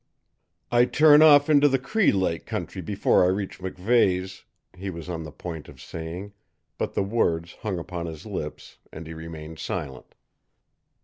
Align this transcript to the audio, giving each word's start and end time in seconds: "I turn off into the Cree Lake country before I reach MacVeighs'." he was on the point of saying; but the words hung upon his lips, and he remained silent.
"I 0.71 0.85
turn 0.85 1.21
off 1.21 1.47
into 1.47 1.67
the 1.69 1.77
Cree 1.77 2.11
Lake 2.11 2.47
country 2.47 2.81
before 2.81 3.23
I 3.23 3.27
reach 3.27 3.59
MacVeighs'." 3.59 4.45
he 4.75 4.89
was 4.89 5.07
on 5.07 5.21
the 5.21 5.31
point 5.31 5.69
of 5.69 5.79
saying; 5.79 6.33
but 6.79 6.95
the 6.95 7.03
words 7.03 7.53
hung 7.61 7.77
upon 7.77 8.07
his 8.07 8.25
lips, 8.25 8.79
and 8.91 9.05
he 9.05 9.13
remained 9.13 9.59
silent. 9.59 10.15